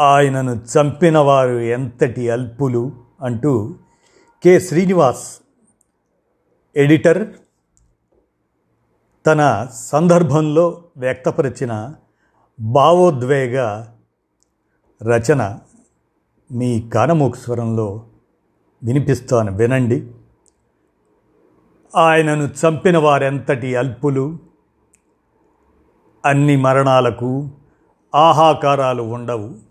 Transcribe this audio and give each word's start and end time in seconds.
ఆయనను 0.00 0.50
చంపినవారు 0.50 1.52
ఎంతటి 1.52 2.30
అల్పులు 2.30 2.92
అంటూ 3.22 3.74
కె. 4.42 4.58
శ్రీనివాస్ 4.58 5.38
ఎడిటర్ 6.76 7.28
తన 9.26 9.66
సందర్భంలో 9.72 10.84
వ్యక్తపరిచిన 10.96 11.94
భావోద్వేగ 12.60 13.86
రచన 15.02 15.58
మీ 16.52 16.90
కానమూకు 16.90 17.36
స్వరంలో 17.36 18.06
వినిపిస్తాను 18.84 19.56
వినండి. 19.56 20.12
ఆయనను 21.96 22.44
చంపిన 22.44 22.98
వారెంతటి 22.98 23.76
అల్పులు 23.76 24.38
అన్ని 26.26 26.56
మరణాలకు 26.56 27.50
ఆహాకారాలు 28.14 29.02
ఉండవు. 29.02 29.65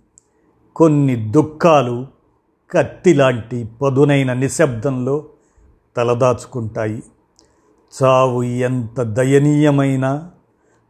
కొన్ని 0.75 1.15
దుఃఖాలు 1.15 2.07
కత్తిలాంటి 2.71 3.69
పదునైన 3.81 4.33
నిశ్శబ్దంలో 4.33 5.25
తలదాచుకుంటాయి. 5.97 7.03
చావు 8.03 8.43
ఎంత 8.43 9.01
దయనీయమైన 9.01 10.29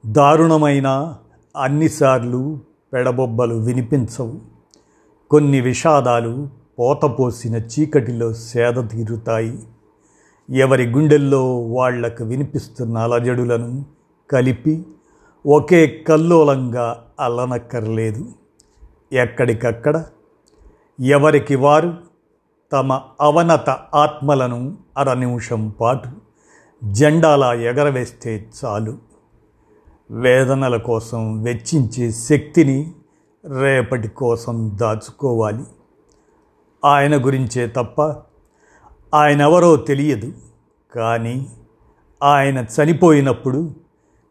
దారుణమైన 0.06 1.16
అన్నిసార్లు 1.58 2.59
పెడబొబ్బలు 2.94 3.56
వినిపించవు. 3.56 4.40
కొన్ని 5.30 5.62
విషాదాలు 5.62 6.50
పోతపోసిన 6.80 7.56
చీకటిలో 7.56 8.34
సేద 8.34 8.90
తీరుతాయి. 8.90 9.59
ఎవరి 10.50 10.92
గుండెల్లో 10.92 11.62
వాళ్ళకు 11.62 12.24
వినిపిస్తున్న 12.24 12.98
అలజడులను 12.98 13.86
కలిపి 14.31 14.86
ఒకే 15.48 15.88
కల్లోలంగా 15.88 17.04
అల్లనక్కర్లేదు 17.20 18.26
ఎక్కడికక్కడ? 19.16 20.06
ఎవరికి 21.00 21.56
వారు? 21.56 21.98
తమ 22.72 23.02
అవనత 23.22 23.70
ఆత్మలను 23.96 24.78
అర 24.98 25.14
నిమిషం 25.14 25.70
పాటు 25.82 26.10
జెండాలా 26.84 27.54
ఎగరవేస్తే 27.54 28.50
చాలు. 28.66 28.98
వేదనల 30.12 30.78
కోసం 30.78 31.44
వెచ్చించే 31.44 32.12
శక్తిని 32.12 32.92
రేపటి 33.60 34.08
కోసం 34.08 34.78
దాచుకోవాలి. 34.82 35.64
ఆయన 36.86 37.26
గురించే 37.26 37.68
తప్ప 37.68 38.02
ఆయన 39.14 39.42
ఎవరో 39.42 39.76
తెలియదు. 39.76 40.34
కానీ 40.96 41.48
ఆయన 42.24 42.58
చనిపోయినప్పుడు 42.58 43.72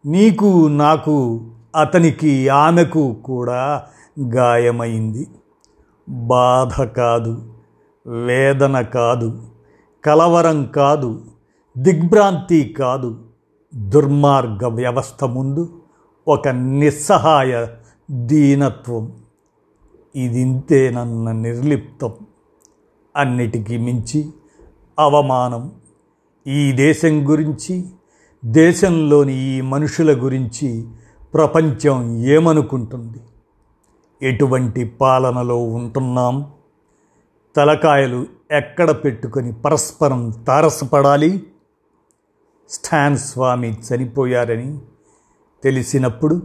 నీకు 0.07 0.69
నాకు 0.69 1.45
అతనికి 1.81 2.49
ఆమెకు 2.49 3.15
కూడా 3.25 3.87
గాయమైంది. 4.21 5.27
బాధ 6.09 6.83
కాదు 6.83 7.55
వేదన 8.07 8.81
కాదు 8.81 9.43
కలవరం 10.05 10.65
కాదు 10.65 11.23
దిగ్భ్రాంతి 11.79 12.75
కాదు. 12.79 13.19
దుర్మార్గ 13.75 14.67
వ్యవస్థ 14.67 15.25
ముందు 15.25 15.81
ఒక 16.29 16.49
నిస్సహాయ 16.49 17.67
దీనత్వం. 18.11 19.13
ఇదింతేనన్న 20.17 21.33
నిర్లిప్తం. 21.33 22.13
అన్నిటికీ 23.17 23.77
మించి 23.77 24.31
అవమానం. 24.99 25.73
ఈ 26.47 26.73
దేశం 26.73 27.31
గురించి 27.31 27.85
దేశంలోని 28.45 29.37
ఈ 29.37 29.61
మనుషుల 29.61 30.25
గురించి 30.25 30.89
ప్రపంచం 31.35 32.25
ఏమనుకుంటుంది? 32.25 33.21
ఎటువంటి 34.25 34.85
పాలనలో 35.01 35.57
ఉంటున్నాం? 35.57 36.51
తలకాయలు 37.57 38.27
ఎక్కడ 38.51 38.91
పెట్టుకొని 38.91 39.53
పరస్పరం 39.53 40.35
తారసపడాలి? 40.47 41.47
స్టాన్ 42.71 43.19
స్వామి 43.19 43.71
చనిపోయారని 43.71 44.79
తెలిసినప్పుడు 45.65 46.43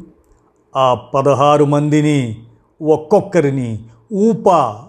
ఆ 0.76 0.94
పదహారు 0.94 1.66
మందిని 1.66 2.46
ఒక్కొక్కరిని 2.82 3.86
ఊపా 4.14 4.88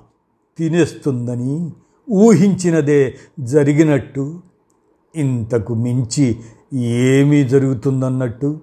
తినేస్తుందని 0.58 1.72
ఊహించినదే 2.10 3.14
జరిగినట్టు 3.40 4.40
ఇంతకు 5.14 5.74
మించి 5.74 6.40
ఏమీ 6.74 7.44
జరుగుతుందన్నట్టు? 7.44 8.60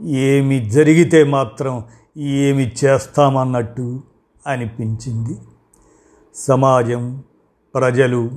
ఏమి 0.00 0.70
జరిగితే 0.70 1.24
మాత్రం 1.24 1.82
ఏమి 2.16 2.72
చేస్తామన్నట్టు 2.84 4.02
అనిపించింది. 4.46 5.38
సమాజం 6.34 7.22
ప్రజలు 7.74 8.30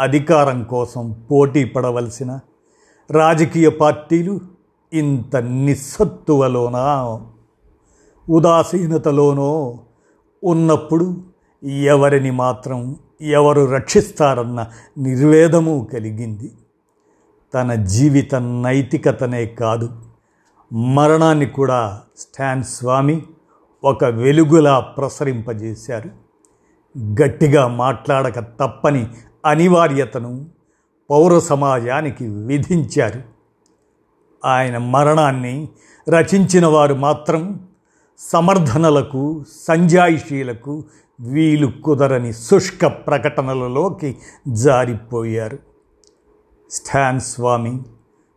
అధికారం 0.00 0.64
కోసం 0.64 1.24
పోటీ 1.30 1.64
పడవలసిన 1.64 2.40
రాజకీయ 3.10 3.68
పార్టీలు 3.68 4.40
ఇంత 4.92 5.36
నిస్సత్తువలోనా? 5.36 7.20
ఉదాసీనతలోనో 8.28 9.78
ఉన్నప్పుడు 10.44 11.22
ఎవరిని 11.64 12.30
మాత్రం 12.30 12.96
ఎవరు 13.20 13.64
రక్షిస్తారన్న 13.64 14.66
నిర్వేదము 14.98 15.88
కలిగింది. 15.92 16.52
తన 17.54 17.74
జీవిత 17.74 18.34
నైతికతనే 18.34 19.46
కాదు 19.46 19.90
మరణాన్ని 20.72 21.46
కూడా 21.46 22.00
స్టాన్ 22.16 22.64
స్వామి 22.64 23.22
ఒక 23.84 24.04
వెలుగులా 24.04 24.80
ప్రసరింపజేశారు. 24.80 26.10
గట్టిగా 27.22 27.66
మాట్లాడక 27.66 28.38
తప్పని 28.38 29.08
అనివార్యతను 29.46 30.46
పౌర 31.10 31.38
సమాజానికి 31.38 32.26
విధించారు. 32.26 33.22
ఆయన 34.44 34.78
మరణాన్ని 34.78 35.68
రచించిన 36.08 36.66
వారు 36.66 36.94
మాత్రం 36.94 37.68
సమర్థనలకు 38.18 39.44
సంజాయిషీలకు 39.68 40.84
వీలు 41.20 41.72
కుదరని 41.84 42.32
శుష్క 42.32 42.86
ప్రకటనలలోకి 42.86 44.16
జారిపోయారు. 44.48 45.58
స్టాన్ 46.70 47.20
స్వామి 47.20 47.82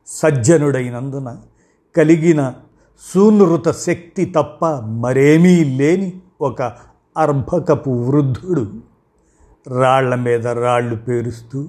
సజ్జనుడైనందున 0.07 1.38
కలిగిన 1.97 2.53
సూనృత 3.13 3.69
శక్తి 3.72 4.25
తప్ప 4.25 4.66
మరేమీ 4.79 5.63
లేని 5.63 6.22
ఒక 6.41 6.61
అర్భకపు 7.17 7.89
వృద్ధుడు. 7.89 8.73
రాళ్ళ 9.67 10.16
మీద 10.16 10.47
రాళ్ళు 10.47 10.95
పేరుస్తూ 10.95 11.67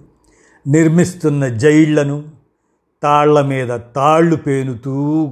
నిర్మిస్తున్న 0.66 1.48
జైళ్ళను 1.48 2.24
తాళ్ళ 3.02 3.40
మీద 3.40 3.80
తాళ్ళు 3.96 4.36
పేనుతూ 4.36 5.30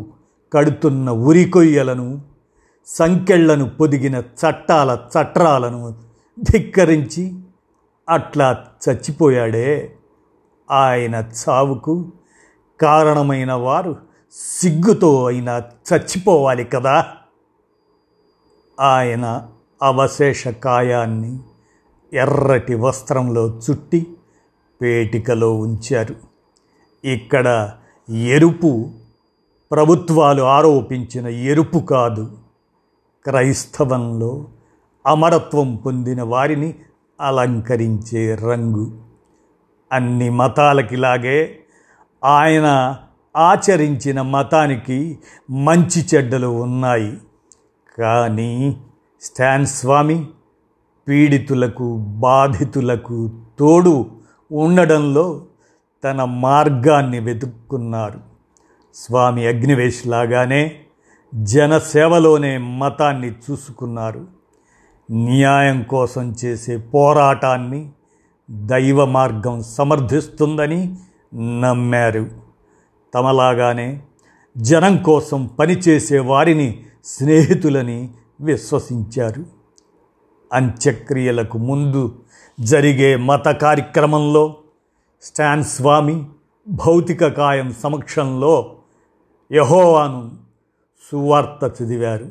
కడుతున్న 0.52 1.10
ఉరికొయ్యలను 1.10 2.20
సంకెళ్ళను 2.86 3.70
పొదిగిన 3.70 4.14
చట్టాల 4.14 4.98
చట్రాలను 5.16 5.94
ధిక్కరించి 6.50 7.34
అట్లా 8.08 8.64
చచ్చిపోయాడే. 8.88 9.94
ఆయన 10.70 11.14
చావుకు 11.14 12.12
కారణమైన 12.80 13.52
వారు 13.52 14.13
సిగ్గుతో 14.34 15.26
అయినా 15.26 15.58
చచ్చిపోవాలి 15.58 16.64
కదా? 16.64 17.06
ఆయన 18.80 19.46
అవశేష 19.82 20.48
కాయాన్ని 20.48 21.38
ఎర్రటి 22.12 22.74
వస్త్రంలో 22.74 23.48
చుట్టి 23.48 24.16
పేటికలో 24.82 25.54
ఉంచారు. 25.54 26.14
ఇక్కడ 27.04 27.72
ఎరుపు 28.10 28.90
ప్రభుత్వాలు 29.72 30.42
ఆరోపించిన 30.42 31.28
ఎరుపు 31.28 31.78
కాదు. 31.78 32.38
క్రైస్తవంలో 33.24 34.46
అమరత్వం 35.06 35.76
పొందిన 35.76 36.22
వారిని 36.22 36.74
అలంకరించే 37.20 38.34
రంగు. 38.34 39.02
అన్ని 39.92 40.30
మతాలకిలాగే 40.30 41.58
ఆయన 42.24 42.96
ఆచరించిన 43.36 44.22
మతానికి 44.22 45.18
మంచి 45.50 46.06
చెడ్డలు 46.14 46.46
ఉన్నాయి. 46.46 47.20
కానీ 47.98 48.76
స్టాన్ 49.20 49.66
స్వామి 49.66 50.26
పీడితులకు 51.08 51.96
బాధితులకు 51.96 53.30
తోడు 53.58 54.10
ఉండడంలో 54.52 55.42
తన 56.04 56.24
మార్గాన్ని 56.24 57.20
వెతుక్కున్నారు. 57.20 58.20
స్వామి 58.94 59.46
అగ్నివేష్ 59.46 60.06
లాగానే 60.06 60.80
జనసేవలోనే 61.34 62.58
మతాన్ని 62.58 63.30
చూసుకున్నారు. 63.30 64.26
న్యాయం 65.10 65.82
కోసం 65.82 66.34
చేసే 66.44 66.76
పోరాటాన్ని 66.76 67.90
దైవ 68.50 69.04
మార్గం 69.04 69.62
సమర్థిస్తుందని 69.62 70.96
నమ్మారు. 71.60 72.44
తమలాగానే 73.14 74.02
జనం 74.58 74.96
కోసం 74.96 75.46
పనిచేసే 75.46 76.18
వారిని 76.18 76.86
స్నేహితులని 77.04 78.10
విశ్వసించారు. 78.40 79.46
అంత్యక్రియలకు 80.52 81.58
ముందు 81.58 82.22
జరిగే 82.60 83.16
మత 83.16 83.48
కార్యక్రమంలో 83.48 84.56
స్టాన్ 85.22 85.64
స్వామి 85.64 86.24
భౌతిక 86.68 87.26
కాయం 87.26 87.74
సమక్షంలో 87.82 88.76
యహోవాను 89.52 90.30
సువార్త 91.12 91.82
చదివారు. 91.82 92.26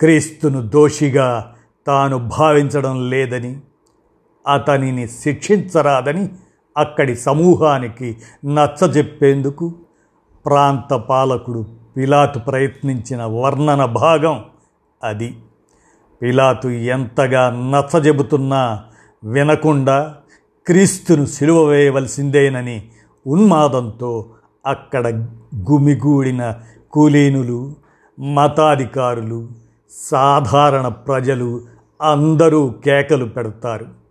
క్రీస్తును 0.00 0.62
దోషిగా 0.62 1.54
తాను 1.86 2.18
భావించడం 2.18 3.10
లేదని 3.10 3.60
అతనిని 4.52 5.08
శిక్షించరాదని 5.08 6.28
అక్కడి 6.76 7.16
సమూహానికి 7.16 8.16
నచ్చజెప్పేందుకు 8.44 9.74
ప్రాంత 10.46 10.94
పాలకుడు 10.94 11.66
పిలాతు 11.96 12.38
ప్రయత్నించిన 12.38 13.24
వర్ణన 13.24 13.84
భాగం 13.84 14.44
అది. 15.02 15.36
పిలాతు 16.22 16.68
ఎంతగా 16.68 17.50
నచ్చజెబుతున్నా 17.50 18.82
వినకుండా 19.24 20.16
క్రీస్తును 20.66 21.26
సిలువ 21.26 21.64
వేయవలసిందేనని 21.64 22.88
ఉన్మాదంతో 23.26 24.26
అక్కడ 24.66 25.08
గుమిగూడిన 25.70 26.54
కులీనులు 26.92 27.74
మతాధికారులు 28.20 29.48
సాధారణ 29.90 30.88
ప్రజలు 30.88 31.60
అందరూ 32.02 32.74
కేకలు 32.84 33.24
పెడతారు. 33.24 34.03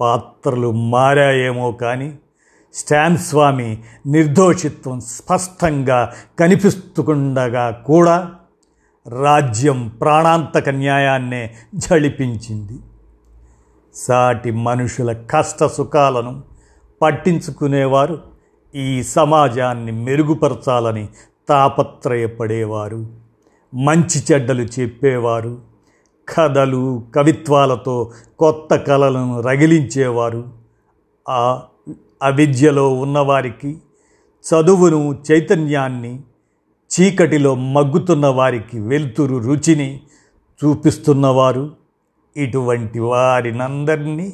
పాత్రలు 0.00 0.70
మారాయేమో 0.70 1.72
కానీ 1.72 2.18
స్టాన్ 2.72 3.18
స్వామి 3.18 3.82
నిర్దోషిత్వం 4.06 5.00
స్పష్టంగా 5.00 6.14
కనిపిస్తుండగా 6.38 7.70
కూడా 7.70 8.32
రాజ్యం 9.08 9.88
ప్రాణాంతక 10.00 10.68
న్యాయాన్నే 10.68 11.54
జళిపించింది 11.74 12.78
సాటి 13.94 14.50
మనుషుల 14.50 15.12
కష్ట 15.12 15.64
సుఖాలను 15.64 16.42
పట్టించుకునేవారు 17.02 18.18
ఈ 18.74 19.02
సమాజాన్ని 19.02 19.92
మెరుగుపరచాలని 19.92 21.08
తాపత్రయపడేవారు 21.48 23.06
మంచి 23.74 24.24
చెడ్డలు 24.32 24.62
చెప్పేవారు. 24.62 25.69
కథలు 26.36 27.02
కవిత్వాలతో 27.16 28.12
కొత్త 28.38 28.76
కళలను 28.76 29.40
రగిలించేవారు. 29.40 30.44
ఆ 31.28 31.62
అవిద్యలో 32.22 32.92
ఉన్నవారికి 32.94 33.78
చదువును 34.44 35.18
చైతన్యాన్ని 35.32 36.20
చీకటిలో 36.90 37.54
మగ్గుతున్న 37.54 38.26
వారికి 38.26 38.80
వెలుతురు 38.80 39.36
రుచిని 39.36 40.00
చూపిస్తున్నవారు. 40.64 41.70
ఇటువంటి 42.36 42.98
వారినందరినీ 42.98 44.32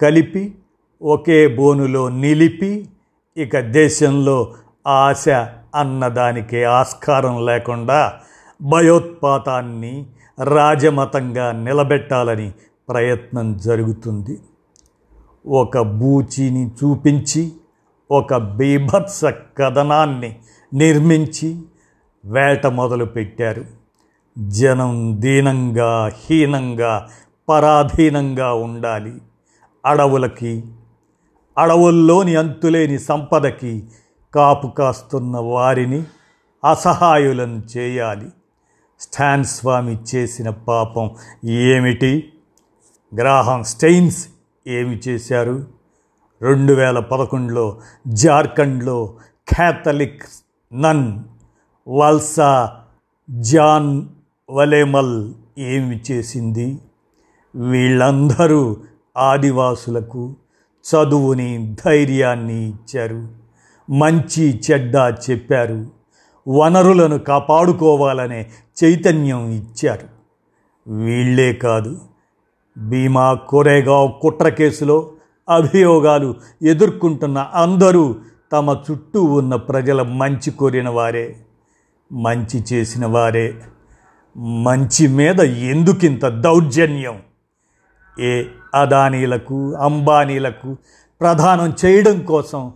కలిపి 0.00 0.54
ఒకే 1.02 1.56
బోనులో 1.56 2.08
నిలిపి 2.08 2.88
ఇక 3.36 3.60
దేశంలో 3.60 4.54
ఆశ 4.86 5.28
అన్నదానికి 5.74 6.64
ఆస్కారం 6.64 7.46
లేకుండా 7.46 8.20
భయోత్పాతాన్ని 8.62 10.06
రాజమతంగా 10.42 11.52
నిలబెట్టాలని 11.52 12.52
ప్రయత్నం 12.88 13.56
జరుగుతుంది. 13.56 14.40
ఒక 15.46 15.78
బూచిని 15.78 16.66
చూపించి 16.66 17.52
ఒక 18.10 18.36
బీభత్స 18.36 19.24
కథనాన్ని 19.58 20.38
నిర్మించి 20.74 21.62
వేట 22.24 22.66
మొదలుపెట్టారు. 22.66 23.64
జనం 24.38 25.16
దీనంగా 25.20 26.12
హీనంగా 26.14 27.08
పరాధీనంగా 27.48 28.52
ఉండాలి. 28.52 29.12
అడవులకి 29.86 30.64
అడవుల్లోని 31.58 32.36
అంతులేని 32.36 32.98
సంపదకి 32.98 33.84
కాపు 34.34 34.66
కాస్తున్న 34.66 35.38
వారిని 35.38 36.02
అసహాయులను 36.70 37.62
చేయాలి. 37.76 38.26
స్టాన్ 39.00 39.44
స్వామి 39.44 39.98
చేసిన 40.14 40.50
పాపం 40.50 41.10
ఏమిటి? 41.44 42.32
గ్రాహం 43.18 43.62
స్టెయిన్స్ 43.62 44.28
ఏమి 44.66 45.00
చేశారు? 45.08 45.66
రెండు 46.42 46.72
వేల 46.72 46.98
పదకొండులో 46.98 47.80
జార్ఖండ్లో 48.08 49.14
క్యాథలిక్ 49.48 50.22
నన్ 50.72 51.18
వల్సా 51.88 52.80
జాన్ 53.30 54.06
వలేమల్ 54.50 55.34
ఏమి 55.58 56.00
చేసింది? 56.10 56.78
వీళ్ళందరూ 57.54 58.76
ఆదివాసులకు 59.16 60.36
చదువుని 60.84 61.76
ధైర్యాన్ని 61.86 62.68
ఇచ్చారు. 62.68 63.28
మంచి 63.90 64.60
చెడ్డ 64.70 64.96
చెప్పారు. 65.30 65.98
వనరులను 66.48 67.18
కాపాడుకోవాలనే 67.18 68.50
చైతన్యం 68.84 69.50
ఇచ్చారు. 69.50 70.08
వీళ్ళే 70.92 71.52
కాదు 71.52 72.00
భీమా 72.78 73.34
కోరేగావ్ 73.34 74.12
కుట్ర 74.22 74.48
కేసులో 74.48 75.10
అభియోగాలు 75.48 76.34
ఎదుర్కొంటున్న 76.62 77.38
అందరూ 77.38 78.16
తమ 78.52 78.76
చుట్టూ 78.90 79.24
ఉన్న 79.24 79.54
ప్రజల 79.56 80.02
మంచి 80.02 80.50
కోరిన 80.50 80.88
వారే 80.88 81.36
మంచి 82.12 82.64
చేసిన 82.72 83.06
వారే. 83.06 83.54
మంచి 84.36 85.08
మీద 85.08 85.40
ఎందుకింత 85.40 86.28
దౌర్జన్యం? 86.28 87.22
ఏ 88.20 88.44
అదానీలకు 88.74 89.74
అంబానీలకు 89.74 90.76
ప్రధానం 91.20 91.72
చేయడం 91.84 92.20
కోసం 92.20 92.72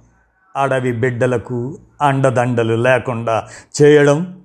అడవి 0.57 0.93
బిడ్డలకు 0.93 1.79
అండదండలు 2.03 2.75
లేకుండా 2.75 3.49
చేయడం 3.83 4.42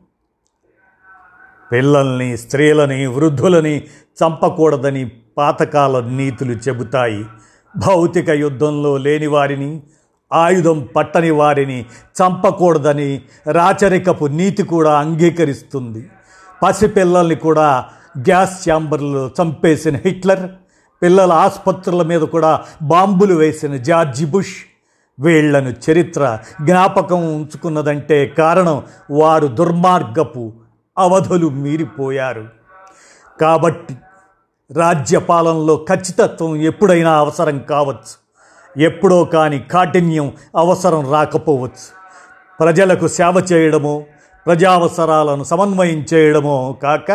పిల్లల్ని 1.72 2.38
స్త్రీలని 2.38 3.08
వృద్ధులని 3.08 3.80
చంపకూడదని 4.20 5.12
పాతకాల 5.38 6.00
నీతులు 6.00 6.52
చెబుతాయి. 6.52 7.26
భౌతిక 7.78 8.30
యుద్ధంలో 8.30 8.98
లేని 8.98 9.28
వారిని 9.28 9.82
ఆయుధం 10.34 10.88
పట్టని 10.96 11.32
వారిని 11.32 11.82
చంపకూడదని 11.82 13.22
రాచరికపు 13.52 14.26
నీతి 14.26 14.64
కూడా 14.64 15.00
అంగీకరిస్తుంది. 15.00 16.10
పసిపిల్లల్ని 16.64 17.36
కూడా 17.36 17.86
గ్యాస్ 18.18 18.70
ఛాంబర్లో 18.70 19.32
చంపేసిన 19.42 19.96
హిట్లర్ 19.96 20.50
పిల్లల 21.02 21.32
ఆసుపత్రుల 21.32 22.04
మీద 22.04 22.22
కూడా 22.22 22.62
బాంబులు 22.82 23.34
వేసిన 23.34 23.78
జార్జి 23.78 24.26
బుష్. 24.26 24.56
వీళ్ళను 25.20 25.74
చరిత్ర 25.92 26.38
జ్ఞాపకం 26.64 27.36
ఉంచుకున్నదంటే 27.36 28.26
కారణం 28.38 28.84
వారు 29.12 29.48
దుర్మార్గపు 29.48 30.54
అవధులు 30.98 31.50
మీరిపోయారు. 31.50 32.48
కాబట్టి 33.42 33.98
రాజ్యపాలనలో 34.76 35.86
ఖచ్చితత్వం 35.90 36.56
ఎప్పుడైనా 36.56 37.18
అవసరం 37.18 37.60
కావచ్చు. 37.60 38.28
ఎప్పుడో 38.82 39.24
కాని 39.24 39.60
కాఠిన్యం 39.60 40.34
అవసరం 40.56 41.12
రాకపోవచ్చు. 41.12 41.98
ప్రజలకు 42.60 43.08
సేవ 43.08 43.46
చేయడమో 43.54 44.04
ప్రజావసరాలను 44.46 45.44
సమన్వయం 45.44 46.06
చేయడమో 46.14 46.78
కాక 46.84 47.12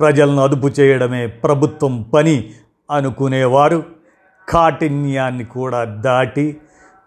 ప్రజలను 0.00 0.42
అదుపు 0.42 0.66
చేయడమే 0.66 1.26
ప్రభుత్వం 1.26 2.02
పని 2.02 2.54
అనుకునేవారు. 2.90 3.84
కాఠిన్యాన్ని 4.48 5.44
కూడా 5.44 5.84
దాటి 5.84 6.60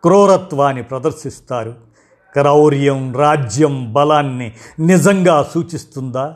క్రూరత్వాన్ని 0.03 0.83
ప్రదర్శిస్తారు. 0.83 1.90
క్రౌర్యం 2.33 3.15
రాజ్యం 3.15 3.93
బలాన్ని 3.93 4.53
నిజంగా 4.79 5.49
సూచిస్తుందా? 5.53 6.35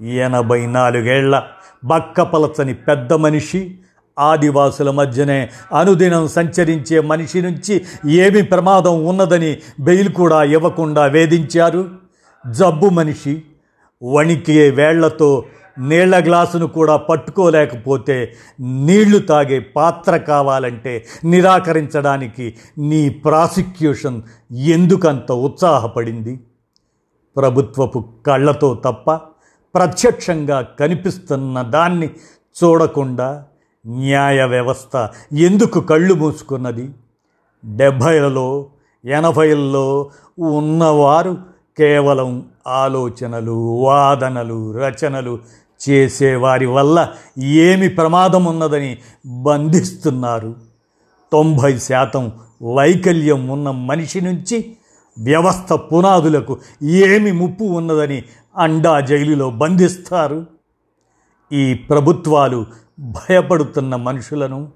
ఎనభై 0.00 0.66
నాలుగేళ్ళ 0.66 1.42
బక్కపలచని 1.84 2.74
పెద్ద 2.74 3.12
మనిషి 3.12 3.78
ఆదివాసుల 4.18 4.90
మధ్యనే 4.90 5.50
అనుదినం 5.74 6.28
సంచరించే 6.28 7.00
మనిషి 7.00 7.42
నుంచి 7.42 7.84
ఏమి 8.06 8.42
ప్రమాదం 8.42 9.04
ఉన్నదని 9.04 9.58
బెయిల్ 9.80 10.12
కూడా 10.12 10.44
ఇవ్వకుండా 10.44 11.06
వేధించారు? 11.06 11.90
జబ్బు 12.46 12.88
మనిషి 12.88 13.42
వణికే 14.02 14.70
వేళ్ళతో 14.70 15.44
నీళ్ళ 15.80 16.24
గ్లాసును 16.26 16.66
కూడా 16.66 16.96
పట్టుకోలేకపోతే 16.96 18.34
నీళ్ళు 18.60 19.18
తాగే 19.18 19.58
పాత్ర 19.58 20.16
కావాలంటే 20.16 21.06
నిరాకరించడానికి 21.24 22.54
నీ 22.78 23.08
ప్రాసిక్యూషన్ 23.08 24.22
ఎందుకంత 24.52 25.32
ఉత్సాహపడింది? 25.32 26.40
ప్రభుత్వపు 27.36 28.04
కళ్ళతో 28.26 28.82
తప్ప 28.84 29.14
ప్రత్యక్షంగా 29.74 30.60
కనిపిస్తున్న 30.60 31.62
దాన్ని 31.62 32.10
చూడకుండా 32.56 33.44
న్యాయ 33.86 34.44
వ్యవస్థ 34.44 35.08
ఎందుకు 35.32 35.80
కళ్ళు 35.80 36.14
మూసుకున్నది? 36.14 36.88
డెబ్భైలలో 37.64 38.66
ఎనభైల్లో 39.04 40.10
ఉన్నవారు 40.38 41.36
కేవలం 41.78 42.46
ఆలోచనలు 42.66 43.80
వాదనలు 43.86 44.72
రచనలు 44.72 45.38
చేసేవారి 45.88 46.66
వల్ల 46.66 47.12
ఏమి 47.38 47.88
ప్రమాదం 47.88 48.44
ఉన్నదని 48.44 48.98
బంధిస్తున్నారు. 49.26 50.54
తొంభై 51.32 51.78
శాతం 51.78 52.32
వైకల్యం 52.74 53.48
ఉన్న 53.48 53.70
మనిషి 53.70 54.20
నుంచి 54.20 54.76
వ్యవస్థ 55.18 55.72
పునాదులకు 55.72 56.58
ఏమి 56.82 57.32
ముప్పు 57.32 57.64
ఉన్నదని 57.64 58.22
అండా 58.56 59.00
జైలులో 59.00 59.50
బంధిస్తారు. 59.50 60.46
ఈ 61.52 61.74
ప్రభుత్వాలు 61.74 62.66
భయపడుతున్న 63.00 63.96
మనుషులను 63.96 64.68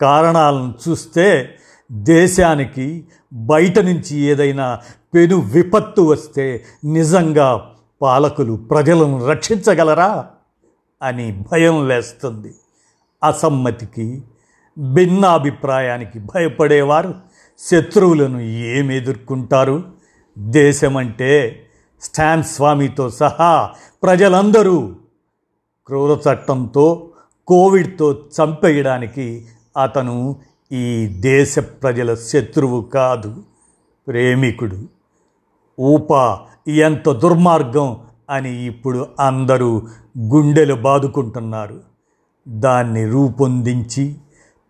కారణాలను 0.00 0.74
చూస్తే 0.88 1.54
దేశానికి 1.92 3.04
బయట 3.32 3.78
నుంచి 3.78 4.16
ఏదైనా 4.16 4.80
పెను 5.14 5.36
విపత్తు 5.36 6.02
వస్తే 6.02 6.64
నిజంగా 6.84 7.70
పాలకులు 8.02 8.54
ప్రజలను 8.54 9.26
రక్షించగలరా? 9.26 10.26
అని 11.04 11.44
భయం 11.52 11.88
లేస్తుంది. 11.88 12.54
అసమ్మతికి 13.24 14.22
భిన్నాభిప్రాయానికి 14.78 16.18
భయపడేవారు 16.18 17.14
శత్రువులను 17.58 18.40
ఏమి 18.40 18.96
ఎదుర్కొంటారు? 18.96 19.84
దేశమంటే 20.38 21.66
స్టాన్ 22.02 22.42
స్వామితో 22.42 23.10
సహా 23.10 23.70
ప్రజలందరూ 24.02 24.96
క్రూర 25.86 26.18
చట్టంతో 26.30 27.10
కోవిడ్తో 27.46 28.12
చంపేయడానికి 28.12 29.46
అతను 29.82 30.36
ఈ 30.72 31.06
దేశ 31.06 31.58
ప్రజల 31.58 32.14
శత్రువు 32.14 32.82
కాదు. 32.82 33.42
ప్రేమికుడు. 34.06 34.78
ఊప 35.80 36.38
ఎంత 36.68 37.08
దుర్మార్గం 37.08 38.00
అని 38.30 38.64
ఇప్పుడు 38.64 39.08
అందరూ 39.20 39.82
గుండెలు 40.18 40.74
బాదుకుంటున్నారు. 40.74 41.80
దాన్ని 42.48 43.08
రూపొందించి 43.08 44.16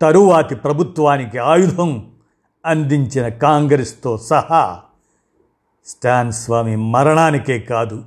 తరువాతి 0.01 0.55
ప్రభుత్వానికి 0.55 1.37
ఆయుధం 1.37 2.05
అందించిన 2.65 3.27
కాంగ్రెస్తో 3.27 4.17
సహా 4.17 4.81
స్టాన్ 5.85 6.31
స్వామి 6.31 6.75
మరణానికే 6.75 7.59
కాదు 7.59 8.03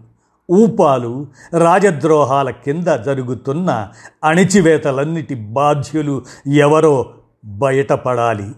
ఊపాలు 0.50 1.26
రాజద్రోహాల 1.58 2.50
కింద 2.50 2.88
జరుగుతున్న 2.88 3.88
అణిచివేతలన్నిటి 4.24 5.34
బాధ్యులు 5.34 6.24
ఎవరో 6.46 7.10
బయటపడాలి. 7.44 8.52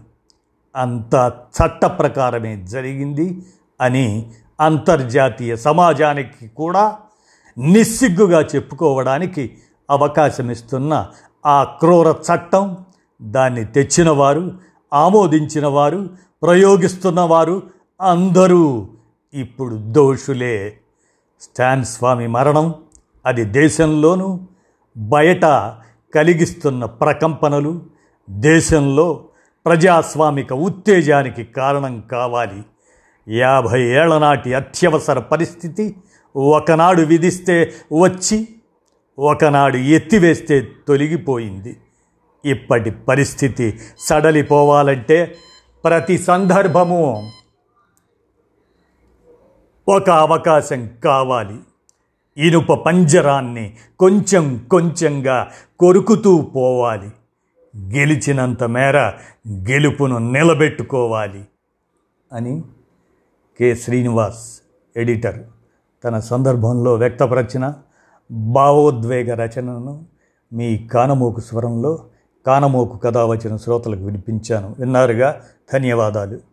అంతా 0.75 1.33
చట్ట 1.57 1.85
ప్రకారమే 1.85 2.63
జరిగింది 2.63 3.45
అని 3.81 4.31
అంతర్జాతీయ 4.61 5.55
సమాజానికి 5.55 6.47
కూడా 6.47 6.97
నిస్సిగ్గుగా 7.57 8.41
చెప్పుకోవడానికి 8.41 9.57
అవకాశం 9.89 10.51
ఇస్తున్న 10.51 11.07
ఆ 11.45 11.63
క్రూర 11.63 12.11
చట్టం 12.11 12.77
దాన్ని 13.21 13.65
తెచ్చినవారు 13.65 14.51
ఆమోదించినవారు 14.93 16.09
ప్రయోగిస్తున్నవారు 16.43 17.63
అందరూ 18.01 18.87
ఇప్పుడు 19.33 19.75
దోషులే. 19.75 20.77
స్టాన్ 21.41 21.85
స్వామి 21.85 22.27
మరణం 22.27 22.75
అది 23.25 23.43
దేశంలోనూ 23.45 24.39
బయట 24.97 25.45
కలిగిస్తున్న 26.15 26.85
ప్రకంపనలు 26.85 27.81
దేశంలో 28.29 29.25
ప్రజాస్వామిక 29.65 30.53
ఉత్తేజానికి 30.53 31.43
కారణం 31.43 32.03
కావాలి. 32.11 32.63
యాభై 33.27 33.81
ఏళ్ళ 33.81 34.17
నాటి 34.17 34.53
అత్యవసర 34.53 35.19
పరిస్థితి 35.19 35.95
ఒకనాడు 36.35 37.01
విధిస్తే 37.01 37.73
వచ్చి 38.01 38.47
ఒకనాడు 39.19 39.77
ఎత్తివేస్తే 39.77 40.67
తొలగిపోయింది. 40.87 41.77
ఇప్పటి 42.45 42.91
పరిస్థితి 42.91 43.79
సడలిపోవాలంటే 43.99 45.35
ప్రతి 45.83 46.17
సందర్భము 46.17 47.31
ఒక 49.89 50.09
అవకాశం 50.09 50.89
కావాలి. 51.03 51.57
ఇనుప 52.37 52.73
పంజరాన్ని 52.73 53.77
కొంచెం 53.99 54.67
కొంచెంగా 54.71 55.51
కొరుకుతూ 55.79 56.41
పోవాలి. 56.41 57.09
గెలిచినంత 57.99 58.63
మేర 58.63 58.97
గెలుపును 59.47 60.17
నిలబెట్టుకోవాలి 60.17 61.45
అని 62.33 62.63
కె. 63.61 63.75
శ్రీనివాస్ 63.75 64.61
ఎడిటర్. 64.97 65.39
తన 66.03 66.19
సందర్భంలో 66.19 66.93
వ్యక్తపరచిన 66.93 67.73
భావోద్వేగ 68.31 69.33
రచనను 69.33 70.05
మీ 70.53 70.87
కానమోకు 70.87 71.39
స్వరంలో 71.39 72.05
కానమోకు 72.47 72.97
కథ 72.97 73.17
వచ్చిన 73.17 73.57
శ్రోతలకు 73.57 74.03
వినిపించాను. 74.03 74.75
విన్నారుగా? 74.79 75.41
ధన్యవాదాలు. 75.73 76.50